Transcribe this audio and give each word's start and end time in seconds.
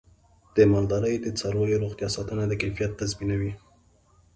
د 0.55 0.57
مالدارۍ 0.71 1.15
د 1.21 1.27
څارویو 1.39 1.81
روغتیا 1.83 2.07
ساتنه 2.15 2.43
د 2.47 2.53
کیفیت 2.61 2.91
تضمینوي. 2.99 3.51